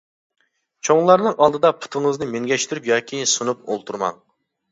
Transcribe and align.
چوڭلارنىڭ 0.87 1.33
ئالدىدا 1.43 1.71
پۇتىڭىزنى 1.83 2.27
مىنگەشتۈرۈپ 2.35 2.89
ياكى 2.93 3.19
سۇنۇپ 3.35 3.61
ئولتۇرماڭ. 3.75 4.19